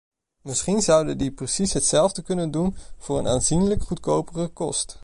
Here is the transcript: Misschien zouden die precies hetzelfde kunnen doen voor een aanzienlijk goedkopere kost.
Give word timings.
Misschien 0.41 0.81
zouden 0.81 1.17
die 1.17 1.31
precies 1.31 1.73
hetzelfde 1.73 2.21
kunnen 2.21 2.51
doen 2.51 2.75
voor 2.97 3.17
een 3.19 3.27
aanzienlijk 3.27 3.83
goedkopere 3.83 4.47
kost. 4.47 4.99